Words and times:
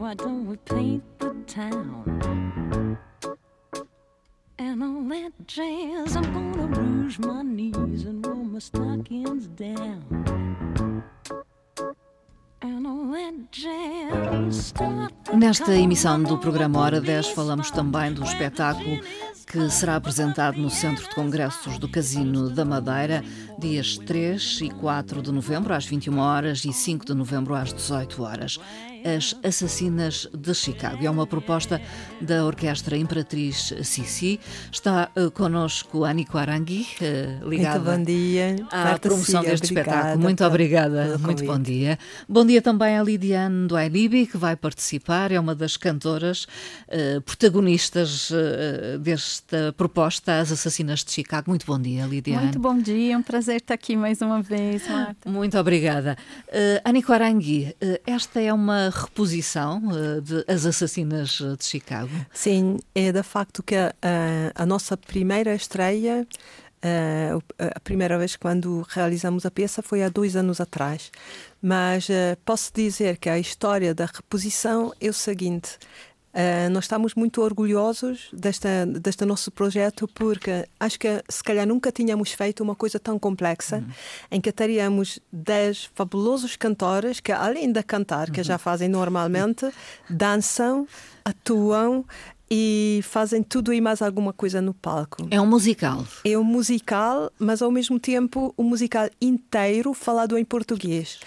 why 0.00 0.14
don't 0.14 0.46
we 0.46 0.56
paint 0.56 1.02
the 1.18 1.34
town? 1.46 2.96
And 4.58 4.82
all 4.82 5.02
that 5.10 5.32
jazz, 5.46 6.16
I'm 6.16 6.32
gonna 6.32 6.66
rouge 6.68 7.18
my 7.18 7.42
knees 7.42 8.06
and 8.06 8.26
roll 8.26 8.44
my 8.44 8.58
stockings 8.60 9.46
down. 9.48 10.02
Nesta 15.34 15.74
emissão 15.74 16.22
do 16.22 16.38
programa 16.38 16.78
Hora 16.80 17.00
10 17.00 17.28
falamos 17.28 17.70
também 17.70 18.12
do 18.12 18.24
espetáculo 18.24 19.00
que 19.46 19.68
será 19.70 19.96
apresentado 19.96 20.60
no 20.60 20.70
Centro 20.70 21.08
de 21.08 21.14
Congressos 21.14 21.78
do 21.78 21.88
Casino 21.88 22.50
da 22.50 22.64
Madeira, 22.64 23.24
dias 23.58 23.98
3 23.98 24.60
e 24.62 24.70
4 24.70 25.22
de 25.22 25.32
novembro, 25.32 25.74
às 25.74 25.84
21 25.84 26.18
horas 26.18 26.64
e 26.64 26.72
5 26.72 27.04
de 27.04 27.14
novembro, 27.14 27.54
às 27.54 27.72
18 27.72 28.22
horas. 28.22 28.58
As 29.04 29.36
Assassinas 29.42 30.28
de 30.32 30.54
Chicago. 30.54 31.04
É 31.04 31.10
uma 31.10 31.26
proposta 31.26 31.80
da 32.20 32.44
Orquestra 32.44 32.96
Imperatriz 32.96 33.72
Sissi. 33.82 34.40
Está 34.70 35.10
uh, 35.16 35.30
connosco 35.30 36.04
Aniko 36.04 36.38
Arangui, 36.38 36.86
uh, 37.00 37.48
ligada 37.48 37.78
Muito 37.78 37.98
bom 37.98 38.04
dia. 38.04 38.56
à 38.70 38.84
Marta 38.84 39.08
promoção 39.08 39.42
Cia, 39.42 39.50
deste 39.50 39.72
obrigada 39.72 39.90
espetáculo. 39.90 40.22
Muito 40.22 40.44
obrigada, 40.44 41.18
muito 41.18 41.44
bom 41.44 41.58
dia. 41.58 41.98
Bom 42.28 42.44
dia 42.44 42.62
também 42.62 42.98
à 42.98 43.02
Lidiane 43.02 43.66
Duailibi, 43.66 44.26
que 44.26 44.36
vai 44.36 44.56
participar, 44.56 45.32
é 45.32 45.40
uma 45.40 45.54
das 45.54 45.76
cantoras 45.76 46.46
eh, 46.88 47.20
protagonistas 47.20 48.30
eh, 48.32 48.98
desta 48.98 49.72
proposta, 49.76 50.40
As 50.40 50.52
Assassinas 50.52 51.04
de 51.04 51.12
Chicago. 51.12 51.50
Muito 51.50 51.66
bom 51.66 51.78
dia, 51.78 52.04
Lidiane. 52.06 52.44
Muito 52.44 52.58
bom 52.58 52.76
dia, 52.78 53.14
é 53.14 53.16
um 53.16 53.22
prazer 53.22 53.56
estar 53.56 53.74
aqui 53.74 53.96
mais 53.96 54.20
uma 54.20 54.42
vez, 54.42 54.88
Marta. 54.88 55.28
Muito 55.28 55.58
obrigada. 55.58 56.16
Uh, 56.48 56.80
Aniko 56.84 57.12
Arangui, 57.12 57.74
uh, 57.82 58.00
esta 58.06 58.40
é 58.40 58.52
uma 58.52 58.89
reposição 58.90 59.82
uh, 59.88 60.20
de 60.20 60.44
As 60.46 60.66
Assassinas 60.66 61.30
de 61.58 61.64
Chicago. 61.64 62.10
Sim, 62.32 62.78
é 62.94 63.10
de 63.12 63.22
facto 63.22 63.62
que 63.62 63.74
a, 63.76 63.92
a 64.54 64.66
nossa 64.66 64.96
primeira 64.96 65.54
estreia, 65.54 66.26
eh, 66.82 67.30
o- 67.34 67.42
a 67.76 67.80
primeira 67.80 68.18
vez 68.18 68.36
quando 68.36 68.84
realizamos 68.88 69.44
a 69.46 69.50
peça 69.50 69.82
foi 69.82 70.02
há 70.02 70.08
dois 70.08 70.34
anos 70.36 70.60
atrás. 70.60 71.10
Mas 71.62 72.08
eh, 72.08 72.36
posso 72.44 72.72
dizer 72.74 73.18
que 73.18 73.28
a 73.28 73.38
história 73.38 73.94
da 73.94 74.06
reposição 74.06 74.92
é 75.00 75.08
o 75.08 75.12
seguinte. 75.12 75.78
Eh, 76.32 76.68
nós 76.68 76.84
estamos 76.84 77.14
muito 77.14 77.42
orgulhosos 77.42 78.28
desta, 78.32 78.86
deste 78.86 79.24
nosso 79.24 79.50
projeto 79.50 80.08
porque 80.08 80.66
acho 80.78 80.98
que 80.98 81.22
se 81.28 81.42
calhar 81.42 81.66
nunca 81.66 81.90
tínhamos 81.90 82.32
feito 82.32 82.62
uma 82.62 82.74
coisa 82.74 83.00
tão 83.00 83.18
complexa 83.18 83.84
em 84.30 84.40
que 84.40 84.52
teríamos 84.52 85.18
dez 85.32 85.90
fabulosos 85.94 86.56
cantores 86.56 87.20
que 87.20 87.32
além 87.32 87.72
de 87.72 87.82
cantar, 87.82 88.30
que 88.30 88.42
já 88.42 88.58
fazem 88.58 88.88
normalmente, 88.88 89.70
dançam, 90.08 90.86
atuam 91.24 92.04
e 92.50 93.00
fazem 93.04 93.42
tudo 93.42 93.72
e 93.72 93.80
mais 93.80 94.02
alguma 94.02 94.32
coisa 94.32 94.60
no 94.60 94.74
palco. 94.74 95.28
É 95.30 95.40
um 95.40 95.46
musical. 95.46 96.04
É 96.24 96.36
um 96.36 96.42
musical, 96.42 97.30
mas 97.38 97.62
ao 97.62 97.70
mesmo 97.70 98.00
tempo 98.00 98.52
um 98.58 98.64
musical 98.64 99.08
inteiro 99.20 99.94
falado 99.94 100.36
em 100.36 100.44
português. 100.44 101.20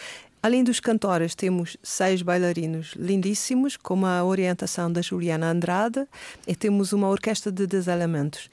Além 0.44 0.62
dos 0.62 0.82
cantores, 0.82 1.36
temos 1.36 1.78
seis 1.82 2.22
bailarinos 2.22 2.96
lindíssimos, 2.98 3.78
com 3.78 4.06
a 4.06 4.26
orientação 4.26 4.92
da 4.92 5.02
Juliana 5.02 5.50
Andrade, 5.50 6.06
e 6.46 6.54
temos 6.54 6.92
uma 6.92 7.08
orquestra 7.08 7.50
de 7.50 7.66
10 7.66 7.88
elementos. 7.88 8.50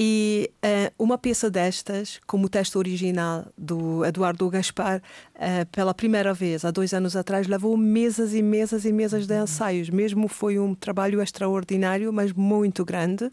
E 0.00 0.50
eh, 0.60 0.92
uma 0.98 1.16
peça 1.16 1.48
destas, 1.48 2.20
como 2.26 2.46
o 2.46 2.48
texto 2.48 2.74
original 2.74 3.46
do 3.56 4.04
Eduardo 4.04 4.50
Gaspar, 4.50 5.00
eh, 5.36 5.64
pela 5.66 5.94
primeira 5.94 6.34
vez, 6.34 6.64
há 6.64 6.72
dois 6.72 6.92
anos 6.92 7.14
atrás, 7.14 7.46
levou 7.46 7.76
mesas 7.76 8.34
e 8.34 8.42
mesas 8.42 8.84
e 8.84 8.92
mesas 8.92 9.24
de 9.24 9.40
ensaios. 9.40 9.90
Mesmo 9.90 10.26
foi 10.26 10.58
um 10.58 10.74
trabalho 10.74 11.22
extraordinário, 11.22 12.12
mas 12.12 12.32
muito 12.32 12.84
grande. 12.84 13.30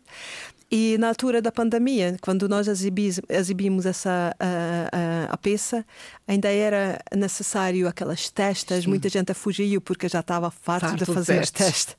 E 0.71 0.97
na 0.97 1.09
altura 1.09 1.41
da 1.41 1.51
pandemia, 1.51 2.17
quando 2.21 2.49
nós 2.49 2.67
exibis, 2.67 3.21
exibimos 3.29 3.85
essa 3.85 4.35
a, 4.39 5.29
a, 5.29 5.33
a 5.33 5.37
peça, 5.37 5.85
ainda 6.27 6.49
era 6.49 6.99
necessário 7.15 7.87
aquelas 7.95 8.29
testas. 8.29 8.85
Muita 8.85 9.07
gente 9.07 9.33
fugiu 9.33 9.79
porque 9.79 10.09
já 10.09 10.19
estava 10.19 10.51
farto, 10.51 10.89
Farto 10.89 11.05
de 11.05 11.05
fazer 11.05 11.47
testes. 11.47 11.85
testes. 11.85 11.97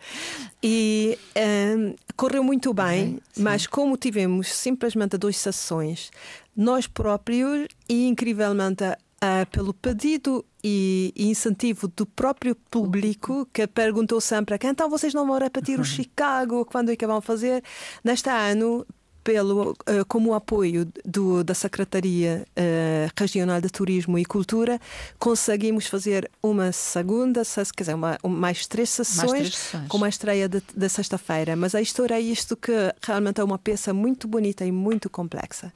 E 0.62 1.18
ehm, 1.34 1.94
correu 2.14 2.44
muito 2.44 2.72
bem, 2.74 3.18
mas 3.36 3.66
como 3.66 3.96
tivemos 3.96 4.52
simplesmente 4.52 5.16
duas 5.16 5.36
sessões, 5.36 6.10
nós 6.54 6.86
próprios 6.86 7.66
e 7.88 8.06
incrivelmente 8.06 8.84
ah, 9.20 9.46
pelo 9.50 9.72
pedido 9.72 10.44
e 10.62 11.12
incentivo 11.16 11.88
do 11.88 12.04
próprio 12.04 12.54
público 12.70 13.48
que 13.52 13.66
perguntou 13.66 14.20
sempre 14.20 14.58
que 14.58 14.66
então 14.66 14.90
vocês 14.90 15.14
não 15.14 15.26
vão 15.26 15.38
repetir 15.38 15.80
o 15.80 15.84
Chicago 15.86 16.64
quando 16.64 16.90
é 16.90 16.96
que 16.96 17.06
vão 17.06 17.20
fazer 17.20 17.62
neste 18.04 18.28
ano 18.28 18.86
pelo 19.26 19.76
eh, 19.86 20.04
como 20.06 20.34
apoio 20.34 20.86
do, 21.04 21.42
da 21.42 21.52
Secretaria 21.52 22.46
eh, 22.54 23.08
Regional 23.18 23.60
de 23.60 23.68
Turismo 23.68 24.16
e 24.16 24.24
Cultura 24.24 24.80
conseguimos 25.18 25.88
fazer 25.88 26.30
uma 26.40 26.70
segunda 26.70 27.42
se- 27.42 27.72
quer 27.74 27.82
dizer 27.82 27.94
uma, 27.94 28.16
um- 28.22 28.28
mais 28.28 28.68
três 28.68 28.88
sessões, 28.90 29.30
três 29.32 29.54
sessões. 29.56 29.88
com 29.88 29.96
uma 29.96 30.08
estreia 30.08 30.48
de, 30.48 30.62
de 30.76 30.88
sexta-feira 30.88 31.56
mas 31.56 31.74
a 31.74 31.80
história 31.80 32.14
é 32.14 32.20
isto 32.20 32.56
que 32.56 32.70
realmente 33.02 33.40
é 33.40 33.44
uma 33.44 33.58
peça 33.58 33.92
muito 33.92 34.28
bonita 34.28 34.64
e 34.64 34.70
muito 34.70 35.10
complexa 35.10 35.72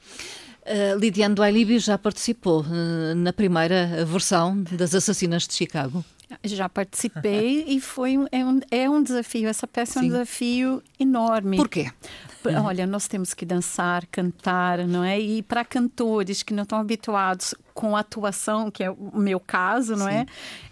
Uh, 0.63 0.95
Lidiane 0.99 1.33
Duailibi 1.33 1.79
já 1.79 1.97
participou 1.97 2.61
uh, 2.61 3.15
na 3.15 3.33
primeira 3.33 4.05
versão 4.05 4.61
das 4.61 4.93
Assassinas 4.93 5.47
de 5.47 5.55
Chicago. 5.55 6.05
Já 6.43 6.69
participei 6.69 7.65
e 7.67 7.81
foi 7.81 8.15
um, 8.15 8.27
é, 8.31 8.45
um, 8.45 8.59
é 8.69 8.87
um 8.87 9.01
desafio. 9.01 9.49
Essa 9.49 9.65
peça 9.65 9.97
é 9.97 10.01
Sim. 10.03 10.07
um 10.07 10.11
desafio 10.11 10.83
enorme. 10.99 11.57
Por 11.57 11.67
quê? 11.67 11.89
P- 12.43 12.55
Olha, 12.55 12.87
nós 12.87 13.07
temos 13.07 13.33
que 13.33 13.45
dançar, 13.45 14.05
cantar, 14.07 14.79
não 14.87 15.03
é? 15.03 15.19
E 15.19 15.41
para 15.43 15.63
cantores 15.63 16.43
que 16.43 16.53
não 16.53 16.63
estão 16.63 16.79
habituados 16.79 17.53
com 17.73 17.95
atuação, 17.95 18.69
que 18.69 18.83
é 18.83 18.91
o 18.91 19.11
meu 19.17 19.39
caso, 19.39 19.95
não 19.95 20.07
é? 20.07 20.25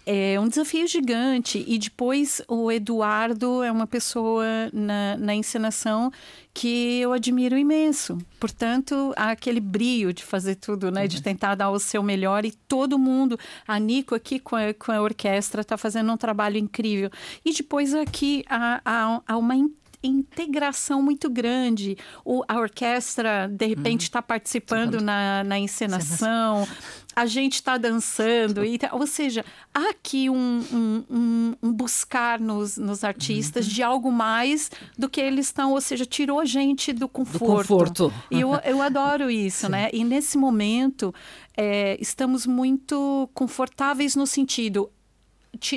É 0.04 0.38
um 0.38 0.48
desafio 0.48 0.86
gigante. 0.86 1.64
E 1.66 1.78
depois 1.78 2.42
o 2.46 2.70
Eduardo 2.70 3.62
é 3.62 3.72
uma 3.72 3.86
pessoa 3.86 4.44
na, 4.72 5.16
na 5.16 5.34
encenação 5.34 6.12
que 6.52 7.00
eu 7.00 7.12
admiro 7.12 7.56
imenso. 7.56 8.18
Portanto, 8.38 9.14
há 9.16 9.30
aquele 9.30 9.60
brio 9.60 10.12
de 10.12 10.22
fazer 10.24 10.56
tudo, 10.56 10.90
né? 10.90 11.06
De 11.06 11.22
tentar 11.22 11.54
dar 11.54 11.70
o 11.70 11.78
seu 11.78 12.02
melhor 12.02 12.44
e 12.44 12.50
todo 12.50 12.98
mundo. 12.98 13.38
A 13.66 13.78
Nico 13.78 14.14
aqui 14.14 14.38
com 14.38 14.56
a, 14.56 14.74
com 14.74 14.92
a 14.92 15.00
orquestra 15.00 15.62
está 15.62 15.76
fazendo 15.78 16.12
um 16.12 16.16
trabalho 16.16 16.58
incrível. 16.58 17.10
E 17.44 17.52
depois 17.52 17.94
aqui 17.94 18.44
há, 18.48 18.80
há, 18.84 19.20
há 19.26 19.36
uma 19.38 19.54
integração 20.02 21.02
muito 21.02 21.28
grande. 21.28 21.96
O, 22.24 22.42
a 22.48 22.58
orquestra, 22.58 23.48
de 23.48 23.66
repente, 23.66 24.02
está 24.04 24.22
participando 24.22 25.00
na, 25.00 25.44
na 25.44 25.58
encenação, 25.58 26.66
a 27.14 27.26
gente 27.26 27.54
está 27.54 27.76
dançando. 27.76 28.64
E, 28.64 28.78
tá- 28.78 28.90
ou 28.92 29.06
seja, 29.06 29.44
há 29.74 29.90
aqui 29.90 30.30
um, 30.30 31.04
um, 31.10 31.54
um- 31.62 31.72
buscar 31.72 32.40
nos, 32.40 32.76
nos 32.76 33.04
artistas 33.04 33.66
de 33.66 33.82
algo 33.82 34.10
mais 34.10 34.70
do 34.98 35.08
que 35.08 35.20
eles 35.20 35.46
estão, 35.46 35.72
ou 35.72 35.80
seja, 35.80 36.06
tirou 36.06 36.40
a 36.40 36.44
gente 36.44 36.92
do 36.92 37.08
conforto. 37.08 37.44
conforto. 37.46 38.12
E 38.30 38.40
eu, 38.40 38.54
eu 38.64 38.80
adoro 38.82 39.30
isso, 39.30 39.68
né? 39.68 39.90
E 39.92 40.02
nesse 40.04 40.38
momento, 40.38 41.14
é, 41.56 41.96
estamos 42.00 42.46
muito 42.46 43.28
confortáveis 43.34 44.16
no 44.16 44.26
sentido. 44.26 44.90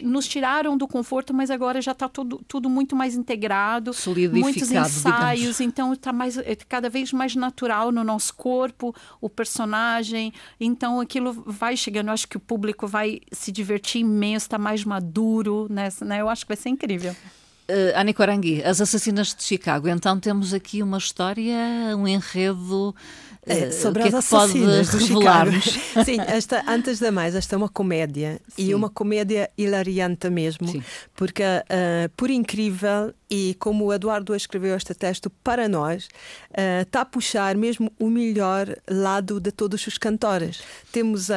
Nos 0.04 0.28
tiraram 0.28 0.78
do 0.78 0.88
conforto, 0.88 1.34
mas 1.34 1.52
agora 1.52 1.82
já 1.82 1.92
está 1.92 2.08
tudo, 2.08 2.42
tudo 2.48 2.70
muito 2.70 2.96
mais 2.96 3.16
integrado. 3.16 3.94
Muitos 4.42 4.70
digamos. 4.70 4.98
ensaios, 4.98 5.60
então 5.60 5.94
está 5.94 6.14
mais, 6.14 6.38
é 6.38 6.56
cada 6.68 6.90
vez 6.90 7.12
mais 7.12 7.36
natural 7.36 7.92
no 7.92 8.04
nosso 8.04 8.34
corpo, 8.36 8.96
o 9.20 9.30
personagem. 9.30 10.34
Então 10.60 11.00
aquilo 11.00 11.34
vai 11.46 11.76
chegando. 11.76 12.08
Eu 12.08 12.14
acho 12.14 12.28
que 12.28 12.38
o 12.38 12.40
público 12.40 12.88
vai 12.88 13.22
se 13.32 13.52
divertir 13.52 14.02
imenso, 14.02 14.46
está 14.46 14.58
mais 14.58 14.84
maduro 14.84 15.68
né? 15.70 15.90
Eu 16.20 16.30
acho 16.30 16.46
que 16.46 16.50
vai 16.50 16.58
ser 16.58 16.70
incrível. 16.70 17.16
Uh, 17.74 17.98
Aniko 17.98 18.22
Arangui, 18.22 18.64
As 18.64 18.80
Assassinas 18.80 19.34
de 19.34 19.44
Chicago. 19.44 19.88
Então 19.88 20.20
temos 20.20 20.54
aqui 20.54 20.84
uma 20.84 21.00
história, 21.00 21.58
um 21.98 22.08
enredo. 22.08 22.96
É, 23.46 23.68
uh, 23.68 23.74
sobre 23.74 24.04
o 24.04 24.06
que 24.06 24.14
é 24.14 24.18
as 24.18 24.24
que 24.24 24.30
pode 24.30 24.44
assassinas 24.44 24.88
Chicago. 24.88 25.06
revelar-nos? 25.06 25.64
Sim, 26.06 26.22
esta, 26.28 26.64
antes 26.68 27.00
de 27.00 27.10
mais, 27.12 27.36
esta 27.36 27.56
é 27.56 27.58
uma 27.58 27.68
comédia 27.68 28.40
Sim. 28.50 28.68
e 28.68 28.76
uma 28.76 28.90
comédia 28.90 29.50
hilariante 29.58 30.30
mesmo, 30.30 30.68
Sim. 30.68 30.84
porque, 31.16 31.44
ah, 31.44 32.10
por 32.16 32.30
incrível 32.30 33.14
e 33.36 33.56
como 33.56 33.86
o 33.86 33.94
Eduardo 33.94 34.36
escreveu 34.36 34.76
este 34.76 34.94
texto 34.94 35.28
para 35.28 35.68
nós, 35.68 36.08
está 36.82 37.00
uh, 37.00 37.02
a 37.02 37.06
puxar 37.06 37.56
mesmo 37.56 37.92
o 38.00 38.08
melhor 38.08 38.68
lado 38.88 39.40
de 39.40 39.52
todos 39.52 39.88
os 39.88 39.98
cantores. 39.98 40.62
Temos 40.92 41.30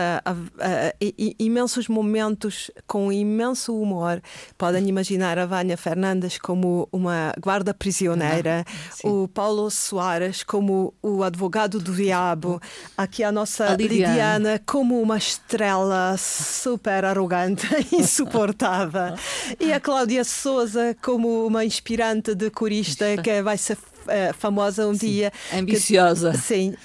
imensos 1.39 1.89
momentos 1.89 2.71
com 2.87 3.11
imenso 3.11 3.75
humor. 3.75 4.21
Podem 4.59 4.87
imaginar 4.89 5.39
a 5.39 5.47
Vânia 5.47 5.79
Fernandes 5.79 6.37
como 6.37 6.87
uma 6.93 7.33
guarda 7.41 7.73
prisioneira, 7.73 8.67
ah, 9.03 9.09
o 9.09 9.27
Paulo 9.27 9.71
Soares 9.71 10.43
como 10.43 10.93
o 11.03 11.23
advogado 11.23 11.81
do 11.81 11.95
diabo, 11.95 12.61
aqui 12.95 13.25
a 13.25 13.33
nossa 13.33 13.73
a 13.73 13.75
Lidiana. 13.75 14.13
Lidiana 14.13 14.63
como 14.67 15.01
uma 15.01 15.17
estrela 15.17 16.15
super 16.19 17.07
arrogante, 17.07 17.67
insuportável, 17.91 19.15
e 19.59 19.73
a 19.73 19.81
Cláudia 19.81 20.25
Souza 20.25 20.95
como 21.01 21.47
uma 21.47 21.65
inspirante 21.87 22.35
de 22.35 22.51
corista 22.51 23.17
que 23.23 23.43
vai 23.43 23.57
ser 23.57 23.79
uh, 24.07 24.35
famosa 24.35 24.87
um 24.87 24.95
sim, 24.95 25.07
dia. 25.07 25.33
Ambiciosa. 25.53 26.33
Que, 26.33 26.39
sim. 26.39 26.71
Uh, 26.71 26.77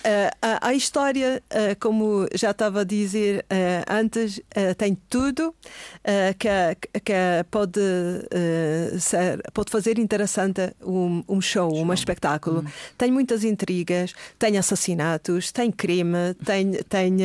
a, 0.42 0.68
a, 0.68 0.74
história, 0.74 1.42
uh, 1.52 1.80
como 1.80 2.28
já 2.34 2.52
estava 2.52 2.82
a 2.82 2.84
dizer 2.84 3.46
antes, 3.88 4.42
tem 4.78 4.98
tudo 5.10 5.54
que, 6.38 7.00
que 7.00 7.14
pode, 7.50 7.82
ser, 9.00 9.42
pode 9.54 9.72
fazer 9.72 10.00
interessante 10.00 10.74
um, 10.82 11.24
um 11.28 11.42
show, 11.42 11.70
show, 11.70 11.86
um 11.86 11.94
espetáculo. 11.94 12.62
Hum. 12.62 12.72
Tem 12.98 13.12
muitas 13.12 13.44
intrigas, 13.44 14.14
tem 14.38 14.58
assassinatos, 14.58 15.52
tem 15.52 15.72
crime, 15.72 16.34
tem, 16.46 16.72
tem 16.90 17.18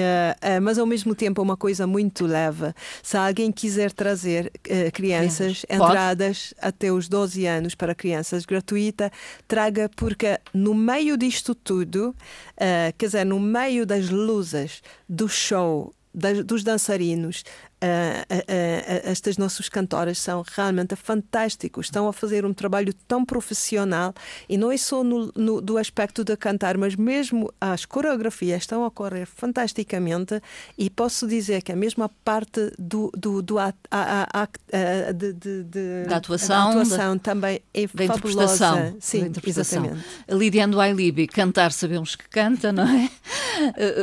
mas 0.62 0.78
ao 0.78 0.86
mesmo 0.86 1.14
tempo 1.14 1.40
é 1.40 1.44
uma 1.44 1.56
coisa 1.56 1.86
muito 1.86 2.26
leve. 2.26 2.72
Se 3.02 3.16
alguém 3.16 3.50
quiser 3.50 3.92
trazer 3.92 4.52
crianças, 4.92 5.64
entradas 5.68 6.54
até 6.60 6.92
os 6.92 7.08
12 7.08 7.46
anos 7.46 7.74
para 7.74 7.94
crianças 7.94 8.44
gratuita, 8.44 9.10
traga 9.46 9.85
porque 9.94 10.38
no 10.52 10.74
meio 10.74 11.16
disto 11.16 11.54
tudo, 11.54 12.10
uh, 12.10 12.92
quer 12.96 13.06
dizer, 13.06 13.24
no 13.24 13.38
meio 13.38 13.86
das 13.86 14.10
luzes, 14.10 14.82
do 15.08 15.28
show, 15.28 15.92
das, 16.16 16.42
dos 16.42 16.64
dançarinos, 16.64 17.44
uh, 17.82 19.04
estas 19.04 19.36
nossas 19.36 19.68
cantoras 19.68 20.18
são 20.18 20.42
realmente 20.54 20.96
fantásticos, 20.96 21.86
estão 21.86 22.08
a 22.08 22.12
fazer 22.12 22.46
um 22.46 22.54
trabalho 22.54 22.94
tão 23.06 23.22
profissional 23.24 24.14
e 24.48 24.56
não 24.56 24.72
é 24.72 24.78
só 24.78 25.04
no, 25.04 25.30
no, 25.36 25.60
do 25.60 25.76
aspecto 25.76 26.24
de 26.24 26.34
cantar, 26.36 26.78
mas 26.78 26.96
mesmo 26.96 27.52
as 27.60 27.84
coreografias 27.84 28.62
estão 28.62 28.82
a 28.82 28.86
ocorrer 28.86 29.26
fantasticamente 29.26 30.40
e 30.78 30.88
posso 30.88 31.26
dizer 31.26 31.60
que 31.62 31.70
a 31.70 31.76
mesma 31.76 32.08
parte 32.24 32.72
do, 32.78 33.12
do, 33.14 33.42
do 33.42 33.58
a, 33.58 33.74
a, 33.90 34.42
a, 34.42 35.12
de, 35.12 35.34
de, 35.34 35.64
de, 35.64 36.04
da 36.08 36.16
atuação, 36.16 36.74
da 36.74 36.80
atuação 36.80 37.18
também 37.18 37.60
é 37.74 37.86
da 37.86 38.06
fabulosa. 38.06 38.94
Sim, 39.00 39.30
da 39.30 39.40
exatamente. 39.46 40.02
Lidiando 40.28 40.80
Ailibi, 40.80 41.26
cantar 41.26 41.72
sabemos 41.72 42.16
que 42.16 42.26
canta, 42.28 42.72
não 42.72 42.84
é? 42.84 43.10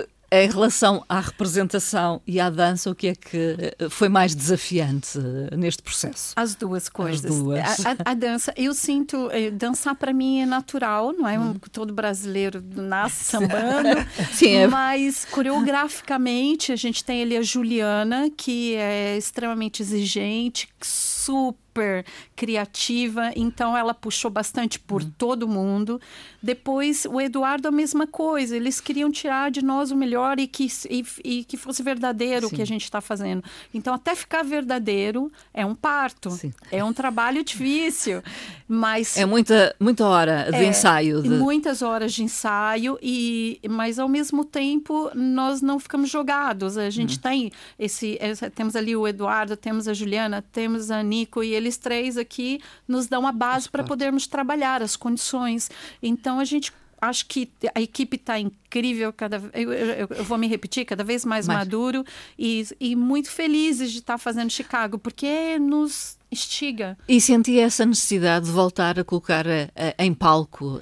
Em 0.35 0.49
relação 0.49 1.05
à 1.07 1.19
representação 1.19 2.19
e 2.25 2.39
à 2.39 2.49
dança, 2.49 2.89
o 2.89 2.95
que 2.95 3.09
é 3.09 3.13
que 3.13 3.55
eh, 3.77 3.87
foi 3.87 4.09
mais 4.09 4.33
desafiante 4.33 5.19
eh, 5.19 5.55
neste 5.55 5.83
processo? 5.83 6.33
As 6.35 6.55
duas 6.55 6.89
coisas. 6.89 7.29
As 7.29 7.37
duas. 7.37 7.85
A, 7.85 7.91
a, 7.91 8.11
a 8.11 8.13
dança, 8.15 8.51
eu 8.57 8.73
sinto, 8.73 9.29
eh, 9.31 9.51
dançar 9.51 9.93
para 9.93 10.11
mim 10.11 10.41
é 10.41 10.45
natural, 10.47 11.13
não 11.13 11.27
é? 11.27 11.37
Hum. 11.37 11.53
Todo 11.71 11.93
brasileiro 11.93 12.63
nasce 12.75 13.25
sambando. 13.29 13.89
Sim, 14.33 14.55
é. 14.55 14.67
Mas 14.67 15.23
coreograficamente, 15.25 16.71
a 16.71 16.75
gente 16.75 17.03
tem 17.03 17.21
ali 17.21 17.37
a 17.37 17.43
Juliana, 17.43 18.31
que 18.35 18.73
é 18.73 19.15
extremamente 19.15 19.83
exigente, 19.83 20.67
super 20.81 21.62
super 21.73 22.05
criativa, 22.35 23.31
então 23.35 23.75
ela 23.75 23.93
puxou 23.93 24.29
bastante 24.29 24.79
por 24.79 25.01
hum. 25.01 25.11
todo 25.17 25.47
mundo. 25.47 25.99
Depois, 26.41 27.05
o 27.05 27.19
Eduardo, 27.19 27.67
a 27.67 27.71
mesma 27.71 28.05
coisa, 28.05 28.55
eles 28.55 28.79
queriam 28.79 29.09
tirar 29.09 29.49
de 29.49 29.63
nós 29.63 29.91
o 29.91 29.95
melhor 29.95 30.39
e 30.39 30.45
que, 30.45 30.67
e, 30.89 31.05
e 31.23 31.43
que 31.43 31.57
fosse 31.57 31.81
verdadeiro 31.81 32.47
Sim. 32.47 32.53
o 32.53 32.55
que 32.55 32.61
a 32.61 32.65
gente 32.65 32.83
está 32.83 33.01
fazendo. 33.01 33.43
Então, 33.73 33.93
até 33.93 34.13
ficar 34.13 34.43
verdadeiro 34.43 35.31
é 35.53 35.65
um 35.65 35.73
parto, 35.73 36.31
Sim. 36.31 36.53
é 36.71 36.83
um 36.83 36.93
trabalho 36.93 37.43
difícil, 37.43 38.21
mas... 38.67 39.17
É 39.17 39.25
muita, 39.25 39.75
muita 39.79 40.05
hora 40.05 40.51
de 40.51 40.57
é, 40.57 40.65
ensaio. 40.65 41.21
De... 41.21 41.29
Muitas 41.29 41.81
horas 41.81 42.13
de 42.13 42.23
ensaio, 42.23 42.99
e, 43.01 43.59
mas 43.69 43.97
ao 43.97 44.09
mesmo 44.09 44.45
tempo 44.45 45.09
nós 45.15 45.61
não 45.61 45.79
ficamos 45.79 46.09
jogados. 46.09 46.77
A 46.77 46.89
gente 46.89 47.17
hum. 47.17 47.21
tem 47.21 47.51
esse, 47.79 48.17
esse, 48.21 48.49
Temos 48.49 48.75
ali 48.75 48.95
o 48.95 49.07
Eduardo, 49.07 49.55
temos 49.55 49.87
a 49.87 49.93
Juliana, 49.93 50.43
temos 50.51 50.91
a 50.91 51.01
Nico, 51.01 51.41
e 51.41 51.53
eles 51.53 51.62
três 51.77 52.17
aqui 52.17 52.59
nos 52.87 53.07
dão 53.07 53.25
a 53.27 53.31
base 53.31 53.69
para 53.69 53.83
podermos 53.83 54.27
trabalhar 54.27 54.81
as 54.81 54.95
condições. 54.95 55.69
Então 56.01 56.39
a 56.39 56.45
gente 56.45 56.71
acho 57.01 57.25
que 57.25 57.49
a 57.75 57.81
equipe 57.81 58.15
está 58.15 58.35
incrível, 58.73 59.13
cada, 59.13 59.41
eu, 59.53 59.71
eu, 59.71 60.07
eu, 60.09 60.23
vou 60.23 60.37
me 60.37 60.47
repetir, 60.47 60.85
cada 60.85 61.03
vez 61.03 61.23
mais 61.23 61.47
Mas... 61.47 61.57
maduro 61.57 62.03
e, 62.37 62.65
e 62.79 62.95
muito 62.95 63.29
felizes 63.29 63.91
de 63.91 63.99
estar 63.99 64.13
tá 64.13 64.17
fazendo 64.17 64.49
Chicago, 64.49 64.97
porque 64.97 65.59
nos 65.59 66.17
instiga. 66.33 66.97
E 67.07 67.21
senti 67.21 67.59
essa 67.59 67.85
necessidade 67.85 68.45
de 68.45 68.51
voltar 68.51 68.99
a 68.99 69.03
colocar 69.03 69.45
a, 69.47 69.69
a, 69.97 70.03
em 70.03 70.13
palco 70.13 70.77
uh, 70.77 70.81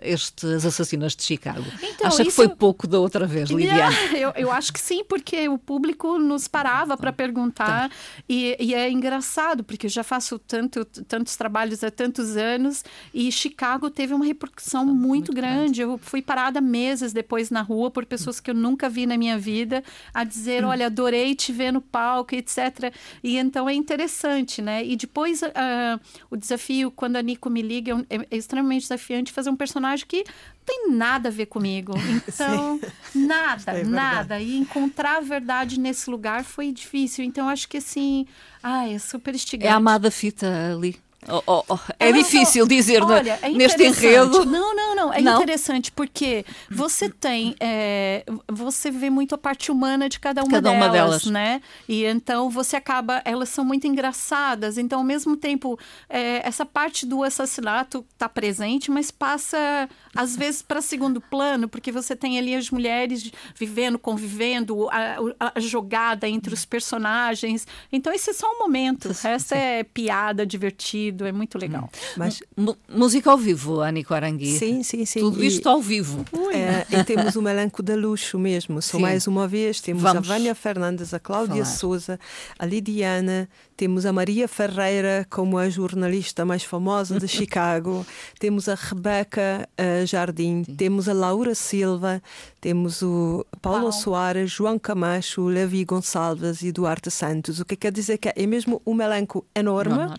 estes 0.00 0.64
assassinos 0.64 1.14
de 1.14 1.24
Chicago. 1.24 1.64
Então, 1.82 2.06
Acha 2.06 2.24
que 2.24 2.30
foi 2.30 2.48
pouco 2.48 2.86
da 2.86 2.98
outra 2.98 3.26
vez, 3.26 3.50
Lidiane? 3.50 3.94
eu, 4.14 4.32
eu 4.36 4.50
acho 4.50 4.72
que 4.72 4.80
sim, 4.80 5.04
porque 5.04 5.48
o 5.48 5.58
público 5.58 6.18
nos 6.18 6.46
parava 6.48 6.96
para 6.96 7.12
perguntar 7.12 7.88
tá. 7.88 7.94
e, 8.28 8.56
e, 8.58 8.74
é 8.74 8.90
engraçado, 8.90 9.64
porque 9.64 9.86
eu 9.86 9.90
já 9.90 10.04
faço 10.04 10.38
tanto, 10.38 10.84
tantos 10.84 11.36
trabalhos 11.36 11.82
há 11.82 11.90
tantos 11.90 12.36
anos 12.36 12.84
e 13.12 13.30
Chicago 13.32 13.90
teve 13.90 14.14
uma 14.14 14.24
repercussão 14.24 14.86
muito, 14.86 15.02
muito 15.02 15.32
grande. 15.32 15.52
grande. 15.56 15.80
Eu 15.82 15.98
fui 15.98 16.22
parada 16.22 16.60
meses 16.60 17.12
depois 17.12 17.31
na 17.50 17.62
rua 17.62 17.90
por 17.90 18.04
pessoas 18.04 18.40
que 18.40 18.50
eu 18.50 18.54
nunca 18.54 18.88
vi 18.88 19.06
na 19.06 19.16
minha 19.16 19.38
vida 19.38 19.82
a 20.12 20.24
dizer, 20.24 20.64
olha, 20.64 20.86
adorei 20.86 21.34
te 21.34 21.52
ver 21.52 21.72
no 21.72 21.80
palco, 21.80 22.34
etc. 22.34 22.92
E 23.22 23.36
então 23.36 23.68
é 23.68 23.74
interessante, 23.74 24.60
né? 24.60 24.84
E 24.84 24.96
depois 24.96 25.42
uh, 25.42 26.00
o 26.30 26.36
desafio, 26.36 26.90
quando 26.90 27.16
a 27.16 27.22
Nico 27.22 27.48
me 27.48 27.62
liga, 27.62 28.04
é, 28.10 28.16
é, 28.16 28.36
extremamente 28.36 28.82
desafiante 28.82 29.32
fazer 29.32 29.50
um 29.50 29.56
personagem 29.56 30.06
que 30.06 30.18
não 30.18 30.64
tem 30.64 30.90
nada 30.90 31.28
a 31.28 31.32
ver 31.32 31.46
comigo. 31.46 31.92
Então, 32.32 32.80
nada, 33.14 33.72
é 33.72 33.84
nada. 33.84 34.40
E 34.40 34.56
encontrar 34.56 35.18
a 35.18 35.20
verdade 35.20 35.78
nesse 35.78 36.10
lugar 36.10 36.44
foi 36.44 36.72
difícil. 36.72 37.24
Então, 37.24 37.48
acho 37.48 37.68
que 37.68 37.76
assim, 37.76 38.26
ai, 38.62 38.94
é 38.94 38.98
super 38.98 39.34
instigante. 39.34 39.68
É 39.68 39.70
a 39.70 39.76
amada 39.76 40.10
fita 40.10 40.72
ali. 40.72 40.98
Oh, 41.28 41.42
oh, 41.46 41.64
oh. 41.68 41.78
É 42.00 42.10
não, 42.10 42.18
difícil 42.18 42.66
dizer 42.66 43.00
olha, 43.02 43.38
é 43.42 43.48
neste 43.50 43.84
enredo. 43.84 44.44
Não, 44.44 44.74
não, 44.74 44.96
não. 44.96 45.12
É 45.12 45.20
não? 45.20 45.36
interessante 45.36 45.92
porque 45.92 46.44
você 46.68 47.08
tem, 47.08 47.54
é, 47.60 48.24
você 48.50 48.90
vê 48.90 49.08
muito 49.08 49.32
a 49.34 49.38
parte 49.38 49.70
humana 49.70 50.08
de 50.08 50.18
cada 50.18 50.42
uma, 50.42 50.50
cada 50.50 50.70
delas, 50.70 50.82
uma 50.82 50.92
delas, 50.92 51.26
né? 51.26 51.62
E 51.88 52.04
então 52.04 52.50
você 52.50 52.74
acaba, 52.74 53.22
elas 53.24 53.50
são 53.50 53.64
muito 53.64 53.86
engraçadas. 53.86 54.76
Então, 54.78 54.98
ao 54.98 55.04
mesmo 55.04 55.36
tempo, 55.36 55.78
é, 56.08 56.46
essa 56.46 56.66
parte 56.66 57.06
do 57.06 57.22
assassinato 57.22 58.04
está 58.12 58.28
presente, 58.28 58.90
mas 58.90 59.12
passa 59.12 59.88
às 60.16 60.34
vezes 60.36 60.60
para 60.60 60.82
segundo 60.82 61.20
plano, 61.20 61.68
porque 61.68 61.92
você 61.92 62.16
tem 62.16 62.36
ali 62.36 62.54
as 62.54 62.68
mulheres 62.68 63.30
vivendo, 63.54 63.96
convivendo, 63.96 64.88
a, 64.90 65.52
a 65.54 65.60
jogada 65.60 66.28
entre 66.28 66.52
os 66.52 66.64
personagens. 66.64 67.66
Então, 67.92 68.12
esse 68.12 68.30
é 68.30 68.32
só 68.32 68.50
um 68.50 68.58
momento. 68.58 69.10
O 69.10 69.12
resto 69.12 69.54
é 69.54 69.84
piada, 69.84 70.44
divertido 70.44 71.11
divertido, 71.12 71.26
é 71.26 71.32
muito 71.32 71.58
legal. 71.58 71.84
Hum. 71.92 71.98
Mas 72.16 72.42
música 72.88 73.30
ao 73.30 73.38
vivo, 73.38 73.80
Ani 73.80 74.04
Arangui. 74.08 74.58
Sim, 74.58 74.82
sim, 74.82 75.04
sim. 75.04 75.20
Tudo 75.20 75.42
isto 75.44 75.68
ao 75.68 75.80
vivo. 75.80 76.24
É, 76.52 76.86
e 76.98 77.04
temos 77.04 77.36
um 77.36 77.48
elenco 77.48 77.82
de 77.82 77.94
luxo 77.94 78.38
mesmo. 78.38 78.80
Só 78.82 78.96
sim. 78.96 79.02
mais 79.02 79.26
uma 79.26 79.46
vez 79.46 79.80
temos 79.80 80.02
Vamos 80.02 80.28
a 80.28 80.34
Vânia 80.34 80.54
Fernandes, 80.54 81.14
a 81.14 81.20
Cláudia 81.20 81.64
falar. 81.64 81.76
Souza, 81.76 82.20
a 82.58 82.66
Lidiana, 82.66 83.48
temos 83.82 84.06
a 84.06 84.12
Maria 84.12 84.46
Ferreira 84.46 85.26
como 85.28 85.58
a 85.58 85.68
jornalista 85.68 86.44
mais 86.44 86.62
famosa 86.62 87.18
de 87.18 87.26
Chicago, 87.26 88.06
temos 88.38 88.68
a 88.68 88.76
Rebeca 88.76 89.68
uh, 89.72 90.06
Jardim, 90.06 90.62
sim. 90.62 90.76
temos 90.76 91.08
a 91.08 91.12
Laura 91.12 91.52
Silva, 91.52 92.22
temos 92.60 93.02
o 93.02 93.44
Paulo 93.60 93.86
Uau. 93.86 93.92
Soares, 93.92 94.52
João 94.52 94.78
Camacho, 94.78 95.46
Levi 95.46 95.84
Gonçalves 95.84 96.62
e 96.62 96.70
Duarte 96.70 97.10
Santos. 97.10 97.58
O 97.58 97.64
que 97.64 97.74
quer 97.74 97.90
dizer 97.90 98.18
que 98.18 98.32
é 98.32 98.46
mesmo 98.46 98.80
um 98.86 99.02
elenco 99.02 99.44
enorme. 99.52 100.04
Uh, 100.04 100.06
uh, 100.06 100.16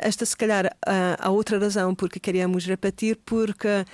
esta, 0.00 0.24
se 0.24 0.34
calhar, 0.34 0.64
uh, 0.64 1.16
a 1.18 1.28
outra 1.28 1.58
razão 1.58 1.94
porque 1.94 2.18
queríamos 2.18 2.64
repetir, 2.64 3.18
porque 3.26 3.84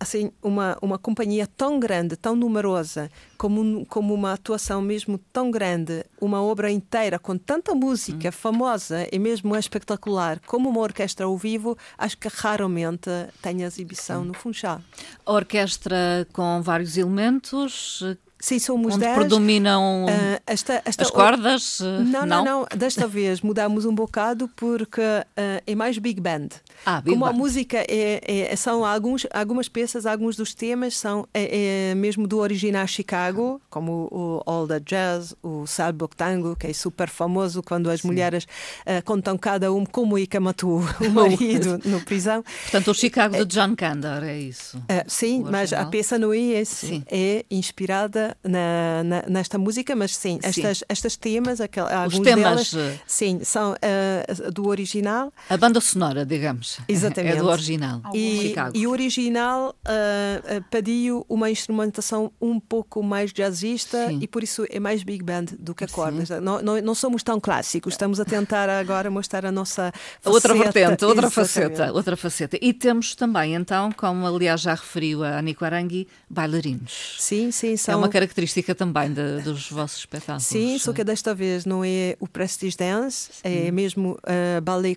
assim 0.00 0.30
uma, 0.42 0.78
uma 0.80 0.98
companhia 0.98 1.46
tão 1.46 1.78
grande, 1.78 2.16
tão 2.16 2.34
numerosa, 2.34 3.10
como, 3.36 3.84
como 3.84 4.14
uma 4.14 4.32
atuação 4.32 4.80
mesmo 4.80 5.18
tão 5.30 5.50
grande, 5.50 6.04
uma 6.18 6.42
obra 6.42 6.70
inteira 6.70 7.18
com 7.18 7.36
tanta 7.56 7.74
música 7.74 8.28
hum. 8.28 8.32
famosa 8.32 9.08
e 9.10 9.18
mesmo 9.18 9.56
espetacular, 9.56 10.38
como 10.46 10.68
uma 10.68 10.80
orquestra 10.80 11.24
ao 11.24 11.36
vivo, 11.38 11.76
acho 11.96 12.18
que 12.18 12.28
raramente 12.28 13.10
tem 13.40 13.62
exibição 13.62 14.24
no 14.24 14.34
Funchal. 14.34 14.80
A 15.24 15.32
orquestra 15.32 16.26
com 16.32 16.60
vários 16.62 16.98
elementos 16.98 18.02
Sim, 18.38 18.58
somos 18.58 18.94
Onde 18.94 19.04
10. 19.04 19.16
predominam 19.16 20.06
Ah, 20.08 20.40
esta, 20.46 20.82
esta 20.84 21.02
as 21.04 21.10
cordas? 21.10 21.80
eh, 21.80 22.00
Não, 22.04 22.26
não, 22.26 22.44
não, 22.44 22.66
Desta 22.76 23.06
vez 23.06 23.40
mudamos 23.40 23.84
um 23.86 23.94
bocado 23.94 24.48
porque 24.54 25.00
ah, 25.02 25.62
é 25.66 25.74
mais 25.74 25.96
big 25.98 26.20
band. 26.20 26.48
Ah, 26.84 27.00
big 27.00 27.10
Como 27.14 27.24
a 27.24 27.32
band. 27.32 27.38
música 27.38 27.78
é, 27.88 28.20
é- 28.52 28.54
são 28.56 28.84
alguns, 28.84 29.26
algumas 29.32 29.68
peças, 29.68 30.04
alguns 30.04 30.36
dos 30.36 30.52
temas 30.54 30.96
são 30.96 31.26
é, 31.32 31.90
é 31.90 31.94
mesmo 31.94 32.26
do 32.28 32.38
original 32.38 32.86
Chicago, 32.86 33.60
como 33.70 34.06
o, 34.12 34.42
All 34.44 34.68
the 34.68 34.80
Jazz, 34.80 35.34
o 35.42 35.66
Salvo 35.66 36.06
Tango, 36.14 36.54
que 36.56 36.66
é 36.66 36.72
super 36.74 37.08
famoso 37.08 37.62
quando 37.62 37.88
as 37.90 38.02
mulheres 38.02 38.46
ah, 38.84 39.00
contam 39.02 39.38
cada 39.38 39.72
um 39.72 39.84
como 39.86 40.18
é 40.18 40.26
que 40.26 40.38
matou 40.38 40.80
o 41.00 41.08
marido 41.10 41.80
no 41.88 42.00
prisão. 42.02 42.44
Portanto, 42.64 42.90
o 42.90 42.94
Chicago 42.94 43.34
de 43.34 43.44
John 43.46 43.74
Kander, 43.74 44.22
é 44.24 44.38
isso. 44.38 44.78
Sim, 45.06 45.42
O 45.42 45.50
mas 45.50 45.72
a 45.72 45.86
peça 45.86 46.18
não 46.18 46.32
é 46.34 46.38
esse. 46.38 46.86
Sim. 46.86 47.02
É 47.10 47.44
inspirada 47.50 48.25
na, 48.42 49.02
na- 49.04 49.24
nesta 49.28 49.58
música, 49.58 49.94
mas 49.94 50.16
sim, 50.16 50.38
Sim. 50.42 50.48
estas, 50.48 50.84
estas 50.88 51.16
temas, 51.16 51.60
aquel, 51.60 51.86
alguns 51.88 52.20
temas, 52.20 52.70
delas, 52.72 53.00
sim, 53.06 53.40
são 53.44 53.74
ah, 53.82 54.50
do 54.50 54.68
original. 54.68 55.32
A 55.50 55.56
banda 55.56 55.80
sonora, 55.80 56.24
digamos. 56.24 56.78
Exatamente. 56.88 57.36
É 57.36 57.40
do 57.40 57.46
original. 57.48 58.00
E, 58.14 58.54
e 58.74 58.86
o 58.86 58.90
original 58.90 59.74
ah, 59.84 60.62
pediu 60.70 61.24
uma 61.28 61.50
instrumentação 61.50 62.30
um 62.40 62.58
pouco 62.60 63.02
mais 63.02 63.32
jazzista 63.32 64.08
Sim. 64.08 64.18
e 64.22 64.26
por 64.28 64.42
isso 64.42 64.64
é 64.70 64.78
mais 64.80 65.02
big 65.02 65.22
band 65.22 65.46
do 65.58 65.74
que 65.74 65.86
cordas. 65.86 66.28
Não, 66.40 66.60
não, 66.62 66.80
não 66.80 66.94
somos 66.94 67.22
tão 67.22 67.38
clássicos, 67.40 67.94
estamos 67.94 68.20
a 68.20 68.24
tentar 68.24 68.68
agora 68.68 69.10
mostrar 69.10 69.44
a 69.46 69.52
nossa 69.52 69.92
A 70.24 70.30
outra 70.30 70.54
faceta. 70.54 70.72
vertente, 70.80 71.04
outra 71.04 71.26
Exatamente. 71.26 71.34
faceta, 71.52 71.92
outra 71.92 72.16
faceta. 72.16 72.58
E 72.60 72.72
temos 72.72 73.14
também, 73.14 73.54
então, 73.54 73.90
como 73.92 74.26
aliás 74.26 74.60
já 74.60 74.74
referiu 74.74 75.22
a 75.24 75.38
Anico 75.38 75.64
Arangui, 75.64 76.06
bailarinos. 76.28 77.16
Sim, 77.18 77.50
sim, 77.50 77.74
É 77.74 77.76
são 77.76 77.98
uma 77.98 78.08
característica 78.16 78.74
também 78.74 79.12
de- 79.12 79.42
dos 79.42 79.70
vossos 79.70 79.98
espetáculos. 79.98 80.44
Sim, 80.44 80.78
só 80.78 80.92
que 80.92 81.04
desta 81.04 81.34
vez 81.34 81.66
não 81.66 81.84
é 81.84 82.16
o 82.18 82.26
Prestige 82.26 82.76
Dance, 82.76 83.30
é 83.44 83.70
mesmo 83.70 84.12
uh, 84.12 84.60
ballet 84.62 84.96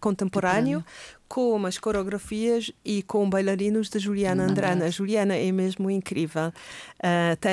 contemporâneo, 0.00 0.84
com 1.28 1.54
umas 1.54 1.78
coreografias 1.78 2.70
e 2.84 3.02
com 3.02 3.28
bailarinos 3.28 3.88
de 3.88 3.98
Juliana 3.98 4.44
Andrade. 4.44 4.82
A 4.84 4.90
Juliana 4.90 5.34
é 5.34 5.50
mesmo 5.50 5.90
incrível. 5.90 6.52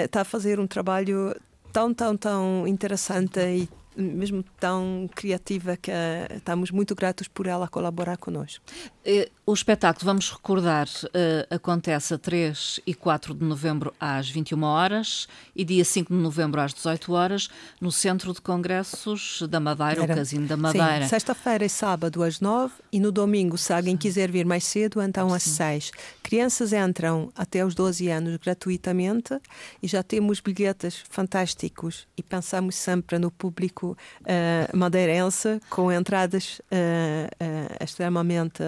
Está 0.03 0.21
a 0.21 0.23
fazer 0.25 0.59
um 0.59 0.67
trabalho 0.67 1.35
tão, 1.73 1.93
tão, 1.93 2.15
tão 2.15 2.67
interessante 2.67 3.39
e 3.39 3.67
mesmo 3.97 4.41
tão 4.57 5.09
criativa 5.13 5.75
que 5.75 5.91
uh, 5.91 6.37
estamos 6.37 6.71
muito 6.71 6.95
gratos 6.95 7.27
por 7.27 7.45
ela 7.45 7.67
colaborar 7.67 8.15
conosco. 8.17 8.63
Eh, 9.03 9.29
O 9.43 9.53
espetáculo, 9.53 10.05
vamos 10.05 10.31
recordar, 10.31 10.87
eh, 11.13 11.45
acontece 11.49 12.13
a 12.13 12.17
3 12.17 12.79
e 12.87 12.93
4 12.93 13.33
de 13.33 13.43
novembro 13.43 13.93
às 13.99 14.29
21 14.29 14.63
horas 14.63 15.27
e 15.53 15.65
dia 15.65 15.83
5 15.83 16.13
de 16.13 16.17
novembro 16.21 16.61
às 16.61 16.73
18 16.73 17.11
horas 17.11 17.49
no 17.81 17.91
Centro 17.91 18.31
de 18.33 18.39
Congressos 18.39 19.41
da 19.49 19.59
Madeira, 19.59 19.99
o 19.99 20.03
Era- 20.03 20.15
Casino 20.15 20.47
da 20.47 20.55
Madeira. 20.55 21.01
Sim, 21.01 21.09
sexta-feira 21.09 21.65
e 21.65 21.69
sábado 21.69 22.23
às 22.23 22.39
nove 22.39 22.75
e 22.93 22.99
no 22.99 23.11
domingo, 23.11 23.57
se 23.57 23.73
alguém 23.73 23.97
quiser 23.97 24.31
vir 24.31 24.45
mais 24.45 24.63
cedo, 24.63 25.01
então 25.01 25.33
às 25.33 25.43
seis. 25.43 25.91
Crianças 26.23 26.71
entram 26.71 27.29
até 27.35 27.65
os 27.65 27.75
12 27.75 28.07
anos 28.09 28.37
gratuitamente 28.37 29.37
e 29.83 29.87
já 29.87 30.01
temos 30.01 30.39
bilhetes 30.39 31.03
fantásticos 31.09 32.07
e 32.15 32.23
pensamos 32.23 32.75
sempre 32.75 33.17
no 33.19 33.29
público 33.31 33.97
eh, 34.23 34.69
madeirense 34.73 35.59
com 35.69 35.91
entradas 35.91 36.61
eh, 36.71 37.29
eh, 37.37 37.83
extremamente 37.83 38.63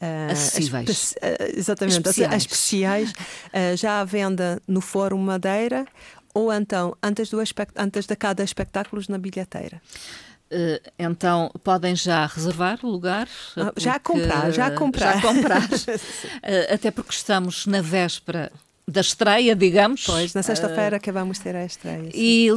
eh, 0.00 0.28
Acessíveis. 0.32 1.14
eh, 1.22 1.52
exatamente, 1.56 1.98
Especiais. 1.98 2.42
especiais, 2.42 3.12
eh, 3.52 3.76
já 3.76 4.00
à 4.00 4.04
venda 4.04 4.60
no 4.66 4.80
Fórum 4.80 5.18
Madeira 5.18 5.86
ou 6.34 6.52
então 6.52 6.96
antes, 7.02 7.30
do 7.30 7.38
antes 7.76 8.06
de 8.06 8.16
cada 8.16 8.42
espetáculo 8.42 9.02
na 9.08 9.18
bilheteira. 9.18 9.80
Então 10.98 11.50
podem 11.64 11.96
já 11.96 12.26
reservar 12.26 12.78
o 12.84 12.88
lugar. 12.88 13.26
Ah, 13.56 13.72
já 13.76 13.98
comprar, 13.98 14.52
já 14.52 14.70
comprar. 14.70 15.20
Já 15.20 15.22
comprar. 15.22 15.62
Até 16.72 16.90
porque 16.92 17.12
estamos 17.12 17.66
na 17.66 17.80
véspera 17.80 18.52
da 18.86 19.00
estreia, 19.00 19.56
digamos. 19.56 20.04
Pois, 20.04 20.34
na 20.34 20.42
sexta-feira 20.42 20.98
que 20.98 21.10
vamos 21.10 21.38
ter 21.38 21.56
a 21.56 21.64
estreia. 21.64 22.10
sim. 22.10 22.12
E 22.14 22.48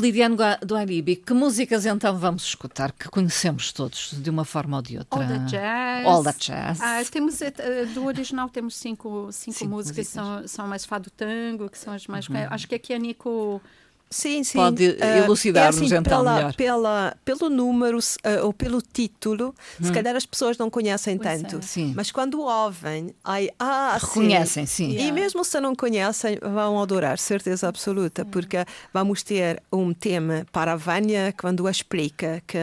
do 0.65 0.75
Alibi, 0.75 1.15
que 1.15 1.33
músicas 1.33 1.85
então 1.85 2.17
vamos 2.17 2.43
escutar 2.43 2.91
que 2.91 3.07
conhecemos 3.09 3.71
todos 3.71 4.11
de 4.13 4.29
uma 4.29 4.43
forma 4.43 4.77
ou 4.77 4.83
de 4.83 4.97
outra? 4.97 5.19
All 5.19 5.27
the 5.27 5.45
Jazz. 5.45 6.05
All 6.05 6.23
the 6.23 6.35
Jazz. 6.37 6.81
Ah, 6.81 7.01
temos, 7.09 7.41
eh, 7.41 7.51
do 7.93 8.05
original 8.05 8.49
temos 8.49 8.75
cinco, 8.75 9.29
cinco, 9.31 9.57
Cinco 9.57 9.71
músicas, 9.71 10.07
músicas. 10.07 10.15
Uhum. 10.15 10.39
São, 10.39 10.47
são 10.47 10.67
mais 10.67 10.85
fado 10.85 11.09
tango, 11.09 11.69
que 11.69 11.77
são 11.77 11.93
as 11.93 12.05
mais... 12.07 12.27
Acho 12.49 12.67
que 12.67 12.75
aqui 12.75 12.93
a 12.93 12.97
Nico... 12.97 13.61
Sim, 14.09 14.43
sim. 14.43 14.57
Pode 14.57 14.97
Ah, 15.01 15.17
elucidar-nos, 15.17 15.81
é 15.81 15.85
assim, 15.85 15.95
então, 15.95 16.03
pela, 16.03 16.35
melhor. 16.35 16.53
Pela, 16.55 17.17
pelo 17.25 17.49
número 17.49 17.99
ah, 18.23 18.45
ou 18.45 18.53
pelo 18.53 18.81
título, 18.81 19.53
se 19.81 19.91
calhar 19.91 20.15
as 20.15 20.25
pessoas 20.25 20.57
não 20.57 20.69
conhecem 20.69 21.17
Pois 21.17 21.41
tanto. 21.41 21.57
é. 21.57 21.61
Sim. 21.61 21.93
Mas 21.95 22.09
quando 22.11 22.39
ouvem, 22.41 23.13
ai, 23.23 23.49
ah, 23.59 23.97
sim. 23.99 24.05
Reconhecem, 24.07 24.65
sim. 24.65 24.97
E 24.97 25.11
mesmo 25.11 25.43
se 25.43 25.59
não 25.59 25.75
conhecem, 25.75 26.37
vão 26.41 26.81
adorar, 26.81 27.17
certeza 27.17 27.67
absoluta, 27.67 28.23
porque 28.25 28.57
vamos 28.93 29.23
ter 29.23 29.61
um 29.71 29.93
tema 29.93 30.45
para 30.53 30.73
a 30.73 30.75
Vânia 30.75 31.33
quando 31.37 31.67
a 31.67 31.71
explica 31.71 32.41
que 32.47 32.57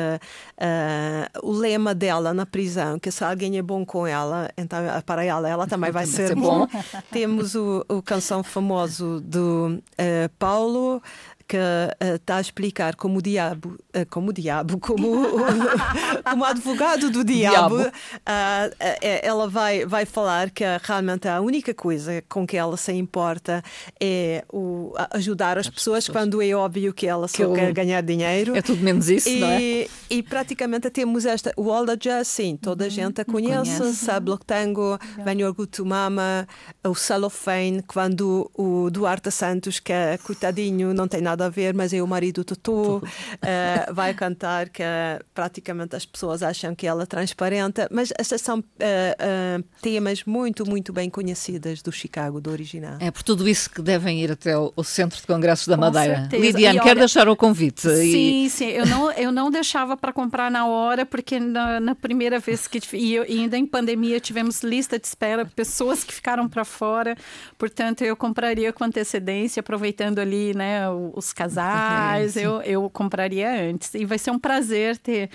ah, 0.58 1.30
o 1.42 1.52
lema 1.52 1.94
dela 1.94 2.32
na 2.32 2.46
prisão, 2.46 2.98
que 2.98 3.10
se 3.10 3.22
alguém 3.22 3.58
é 3.58 3.62
bom 3.62 3.84
com 3.84 4.06
ela, 4.06 4.50
então 4.56 4.78
para 5.04 5.22
ela, 5.24 5.48
ela 5.48 5.66
também 5.66 5.90
vai 5.90 6.06
ser 6.06 6.34
bom. 6.34 6.66
Temos 7.10 7.54
o, 7.54 7.84
o 7.88 8.00
canção 8.00 8.42
famoso 8.42 9.20
do 9.20 9.82
Paulo 10.38 11.02
que 11.46 11.56
está 12.14 12.36
a 12.36 12.40
explicar 12.40 12.94
como 12.96 13.18
o 13.18 13.22
diabo, 13.22 13.76
ah, 13.92 14.04
como 14.08 14.30
o 14.30 14.32
diabo, 14.32 14.78
como, 14.78 15.08
o- 15.22 15.36
como 16.24 16.44
advogado 16.44 17.10
do 17.10 17.22
diabo, 17.24 17.78
Diabo. 17.78 17.92
eh, 18.26 19.20
ela 19.26 19.48
vai, 19.48 19.84
vai 19.86 20.04
falar 20.06 20.50
que 20.50 20.64
realmente 20.82 21.28
a 21.28 21.40
única 21.40 21.74
coisa 21.74 22.22
com 22.28 22.46
que 22.46 22.56
ela 22.56 22.76
se 22.76 22.92
importa 22.92 23.62
é 24.00 24.44
o, 24.52 24.92
ajudar 25.10 25.58
as, 25.58 25.68
pessoas, 25.68 26.04
pessoas. 26.06 26.16
quando 26.24 26.42
é 26.42 26.52
óbvio 26.54 26.92
que 26.92 27.06
ela 27.06 27.28
só 27.28 27.36
Que 27.36 27.44
o- 27.44 27.52
quer 27.54 27.72
ganhar 27.72 28.00
dinheiro. 28.02 28.56
É 28.56 28.62
tudo 28.62 28.82
menos 28.82 29.08
isso, 29.08 29.28
não 29.30 29.48
é? 29.48 29.60
E, 29.62 29.90
e 30.10 30.22
praticamente 30.22 30.88
temos 30.90 31.24
esta. 31.26 31.52
O 31.56 31.70
All 31.72 31.84
the 31.86 31.96
Jazz, 31.96 32.28
sim, 32.28 32.56
toda 32.56 32.86
a 32.86 32.88
gente 32.88 33.20
a 33.20 33.24
conhece. 33.24 33.78
Conhece. 33.78 33.96
Sabe 34.04 34.30
o 34.30 34.38
tango, 34.38 34.98
Venho 35.24 35.52
Gutumama, 35.54 36.46
o 36.84 36.94
Cellophane, 36.94 37.82
quando 37.82 38.50
o 38.54 38.90
Duarte 38.90 39.30
Santos, 39.30 39.78
que 39.80 39.92
é 39.92 40.18
coitadinho, 40.18 40.92
não 40.94 41.08
tem 41.08 41.20
nada 41.20 41.33
a 41.42 41.48
ver, 41.48 41.74
mas 41.74 41.92
é 41.92 42.02
o 42.02 42.06
marido 42.06 42.42
do 42.42 42.44
Tutu, 42.44 43.02
eh, 43.42 43.86
vai 43.92 44.12
cantar 44.14 44.68
que 44.68 44.82
praticamente 45.32 45.96
as 45.96 46.04
pessoas 46.06 46.42
acham 46.42 46.74
que 46.74 46.86
ela 46.86 47.02
é 47.02 47.06
transparente. 47.06 47.86
Mas 47.90 48.12
estas 48.18 48.40
são 48.40 48.62
eh, 48.78 49.16
eh, 49.18 49.60
temas 49.80 50.24
muito, 50.24 50.66
muito 50.68 50.92
bem 50.92 51.08
conhecidas 51.10 51.82
do 51.82 51.92
Chicago, 51.92 52.40
do 52.40 52.50
original. 52.50 52.96
É 53.00 53.10
por 53.10 53.22
tudo 53.22 53.48
isso 53.48 53.70
que 53.70 53.80
devem 53.82 54.20
ir 54.22 54.32
até 54.32 54.56
o, 54.56 54.72
o 54.76 54.84
Centro 54.84 55.20
de 55.20 55.26
Congressos 55.26 55.66
da 55.68 55.74
Com 55.76 55.80
Madeira. 55.82 56.20
certeza. 56.22 56.42
Lidiane, 56.42 56.78
E 56.78 56.82
quer 56.82 56.96
deixar 56.96 57.28
o 57.28 57.36
convite? 57.36 57.86
E- 57.88 58.12
Sim, 58.12 58.48
sim. 58.48 58.66
Eu 58.66 58.86
não, 58.86 59.12
eu 59.12 59.32
não 59.32 59.50
deixava 59.50 59.96
para 59.96 60.12
comprar 60.12 60.50
na 60.50 60.66
hora, 60.66 61.04
porque 61.06 61.38
na, 61.40 61.80
na 61.80 61.94
primeira 61.94 62.38
vez 62.38 62.66
que. 62.66 62.80
E, 62.96 63.14
eu- 63.14 63.24
e 63.28 63.40
ainda 63.40 63.56
em 63.56 63.66
pandemia 63.66 64.20
tivemos 64.20 64.62
lista 64.62 64.98
de 64.98 65.06
espera, 65.06 65.44
pessoas 65.44 66.04
que 66.04 66.12
ficaram 66.12 66.48
para 66.48 66.64
fora. 66.64 67.16
Portanto, 67.58 68.02
eu 68.02 68.16
compraria 68.16 68.72
com 68.72 68.84
antecedência, 68.84 69.60
aproveitando 69.60 70.18
ali 70.18 70.54
né, 70.54 70.88
o- 70.90 71.12
os 71.26 71.32
casais. 71.32 72.36
eu, 72.36 72.60
eu 72.62 72.88
compraria 72.90 73.70
antes. 73.70 73.94
E 73.94 74.04
vai 74.04 74.18
ser 74.18 74.30
um 74.30 74.38
prazer 74.38 74.98
ter, 74.98 75.30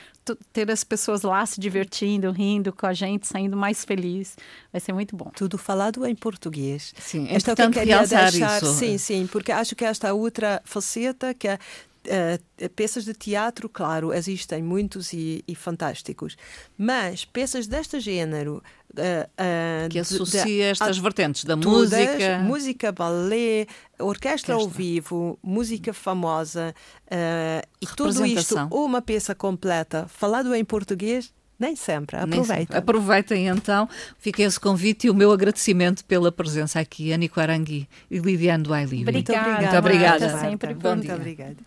ter 0.53 0.69
as 0.69 0.83
pessoas 0.83 1.21
lá 1.23 1.45
se 1.45 1.59
divertindo, 1.59 2.31
rindo 2.31 2.71
com 2.71 2.85
a 2.85 2.93
gente, 2.93 3.27
saindo 3.27 3.57
mais 3.57 3.83
feliz. 3.83 4.35
Vai 4.71 4.79
ser 4.79 4.93
muito 4.93 5.15
bom. 5.15 5.31
Tudo 5.35 5.57
falado 5.57 6.05
em 6.05 6.15
português. 6.15 6.93
Sim, 6.99 7.27
é 7.27 7.35
Esta 7.35 7.51
é 7.51 7.53
o 7.53 7.55
que 7.55 7.61
eu 7.61 7.71
queria 7.71 8.05
deixar. 8.05 8.61
isso. 8.61 8.73
Sim, 8.73 8.97
sim, 8.97 9.27
porque 9.27 9.51
acho 9.51 9.75
que 9.75 9.85
esta 9.85 10.13
outra 10.13 10.61
faceta 10.63 11.33
que 11.33 11.47
eh, 12.05 12.39
peças 12.75 13.05
de 13.05 13.13
teatro, 13.13 13.67
claro, 13.69 14.13
existem 14.13 14.61
muitos 14.63 15.11
e, 15.13 15.43
e 15.47 15.55
fantásticos, 15.55 16.35
mas 16.77 17.25
peças 17.25 17.67
deste 17.67 17.99
género 17.99 18.63
eh, 18.97 19.29
eh, 19.37 19.87
que 19.89 20.01
de- 20.01 20.07
de- 20.07 20.15
associa 20.15 20.65
estas 20.71 20.97
a- 20.97 21.01
vertentes 21.01 21.43
da 21.43 21.55
todas, 21.57 21.91
música. 21.91 22.39
música, 22.39 22.91
ballet, 22.91 23.67
orquestra 23.99 24.55
ao 24.55 24.67
vivo, 24.67 25.37
música 25.43 25.93
famosa 25.93 26.73
e 27.81 27.85
tudo 27.95 28.25
isto, 28.25 28.55
uma 28.71 29.01
peça 29.01 29.33
completa, 29.35 30.07
falado 30.07 30.53
em 30.55 30.63
português, 30.65 31.33
nem 31.59 31.75
sempre. 31.75 32.15
Sempre. 32.45 32.77
Aproveitem 32.77 33.47
então. 33.49 33.89
Fica 34.17 34.41
esse 34.43 34.57
convite 34.57 35.07
e 35.07 35.09
o 35.09 35.13
meu 35.13 35.29
agradecimento 35.29 36.05
pela 36.05 36.31
presença 36.31 36.79
aqui, 36.79 37.11
Anico 37.11 37.37
Arangui 37.37 37.85
e 38.09 38.17
Lidiane 38.17 38.63
do 38.63 38.73
Ailibe. 38.73 39.01
Obrigada. 39.09 39.61
Muito 39.61 39.75
obrigada. 39.77 40.39
Sempre 40.39 40.73
Bom 40.73 40.89
Muito 40.95 41.01
dia. 41.07 41.15
obrigada. 41.15 41.57